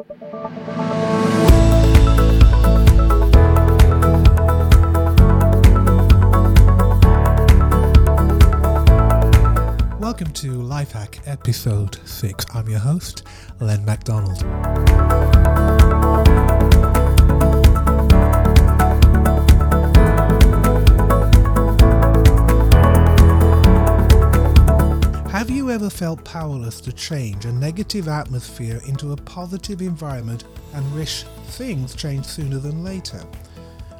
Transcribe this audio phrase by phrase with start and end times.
[0.00, 0.16] Welcome
[10.32, 12.46] to Lifehack Episode 6.
[12.54, 13.24] I'm your host,
[13.60, 14.42] Len MacDonald.
[26.00, 32.26] Felt powerless to change a negative atmosphere into a positive environment and wish things changed
[32.26, 33.22] sooner than later?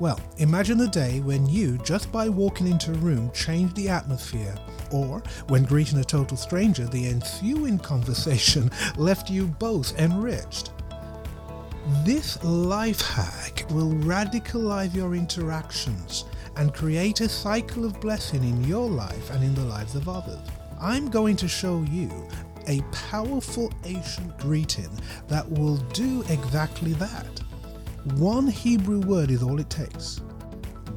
[0.00, 4.54] Well, imagine a day when you, just by walking into a room, changed the atmosphere,
[4.90, 10.70] or when greeting a total stranger, the ensuing conversation left you both enriched.
[12.06, 16.24] This life hack will radicalize your interactions
[16.56, 20.40] and create a cycle of blessing in your life and in the lives of others.
[20.82, 22.10] I'm going to show you
[22.66, 24.90] a powerful ancient greeting
[25.28, 27.40] that will do exactly that.
[28.16, 30.20] One Hebrew word is all it takes.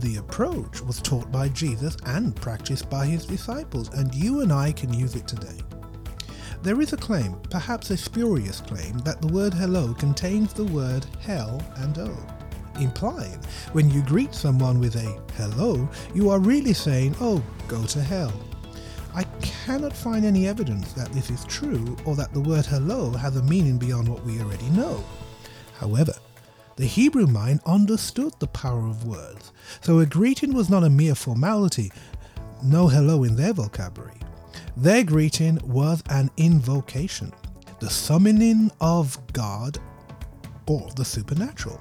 [0.00, 4.72] The approach was taught by Jesus and practiced by his disciples, and you and I
[4.72, 5.60] can use it today.
[6.62, 11.06] There is a claim, perhaps a spurious claim, that the word hello contains the word
[11.20, 12.18] hell and oh.
[12.18, 13.38] o, implying
[13.72, 18.32] when you greet someone with a hello, you are really saying, oh, go to hell.
[19.14, 23.36] I cannot find any evidence that this is true or that the word hello has
[23.36, 25.04] a meaning beyond what we already know.
[25.78, 26.14] However,
[26.76, 31.14] the Hebrew mind understood the power of words, so a greeting was not a mere
[31.14, 31.90] formality,
[32.62, 34.14] no hello in their vocabulary.
[34.76, 37.32] Their greeting was an invocation,
[37.80, 39.78] the summoning of God
[40.66, 41.80] or the supernatural.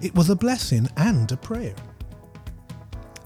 [0.00, 1.76] It was a blessing and a prayer.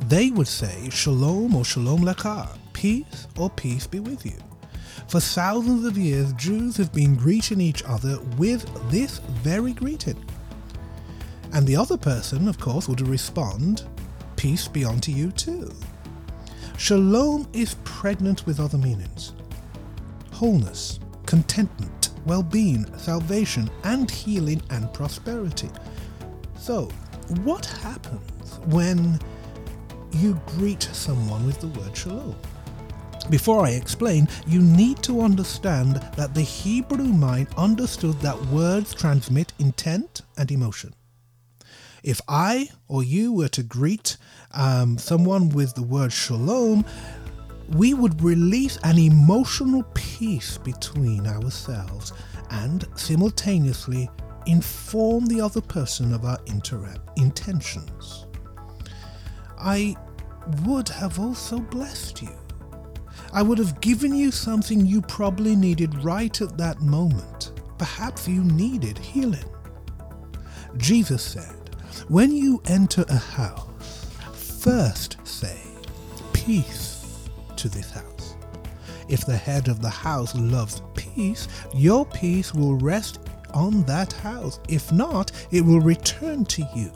[0.08, 4.38] They would say shalom or shalom lecha, peace or peace be with you.
[5.08, 10.24] For thousands of years, Jews have been greeting each other with this very greeting.
[11.52, 13.82] And the other person, of course, would respond,
[14.36, 15.72] Peace be unto you too.
[16.78, 19.32] Shalom is pregnant with other meanings
[20.30, 25.70] wholeness, contentment, well being, salvation, and healing and prosperity.
[26.56, 26.84] So,
[27.42, 29.18] what happens when
[30.12, 32.36] you greet someone with the word shalom?
[33.30, 39.52] Before I explain, you need to understand that the Hebrew mind understood that words transmit
[39.58, 40.94] intent and emotion.
[42.04, 44.16] If I or you were to greet
[44.52, 46.84] um, someone with the word shalom,
[47.72, 52.12] we would release an emotional peace between ourselves
[52.50, 54.08] and simultaneously
[54.46, 58.26] inform the other person of our inter- intentions.
[59.58, 59.96] I
[60.64, 62.45] would have also blessed you.
[63.36, 67.52] I would have given you something you probably needed right at that moment.
[67.76, 69.44] Perhaps you needed healing.
[70.78, 71.76] Jesus said,
[72.08, 75.60] when you enter a house, first say,
[76.32, 78.36] Peace to this house.
[79.10, 83.18] If the head of the house loves peace, your peace will rest
[83.52, 84.60] on that house.
[84.66, 86.90] If not, it will return to you.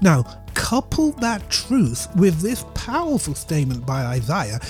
[0.00, 4.60] Now, couple that truth with this powerful statement by Isaiah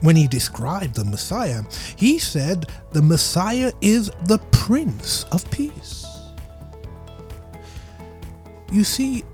[0.00, 1.62] when he described the Messiah.
[1.96, 6.06] He said, The Messiah is the Prince of Peace.
[8.72, 9.24] You see,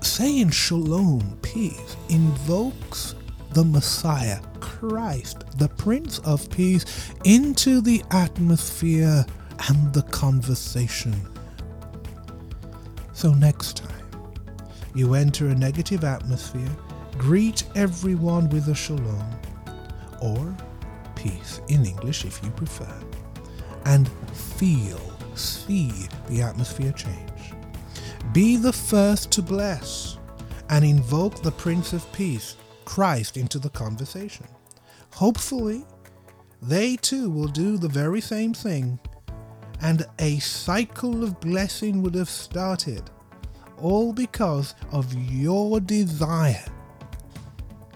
[0.00, 3.14] saying shalom, peace, invokes
[3.52, 6.84] the Messiah, Christ, the Prince of Peace,
[7.24, 9.24] into the atmosphere
[9.68, 11.14] and the conversation.
[13.12, 13.90] So, next time
[14.94, 16.68] you enter a negative atmosphere,
[17.16, 19.24] greet everyone with a shalom,
[20.20, 20.56] or
[21.14, 22.94] peace in English if you prefer,
[23.84, 25.00] and feel,
[25.34, 25.92] see
[26.28, 27.54] the atmosphere change.
[28.32, 30.18] Be the first to bless
[30.70, 34.46] and invoke the Prince of Peace, Christ, into the conversation.
[35.12, 35.84] Hopefully,
[36.62, 38.98] they too will do the very same thing,
[39.82, 43.10] and a cycle of blessing would have started,
[43.80, 46.64] all because of your desire